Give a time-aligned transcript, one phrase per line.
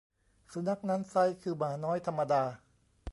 [0.51, 2.43] สุนัขนั้นไซร้คือหมาน้อยธรรมดา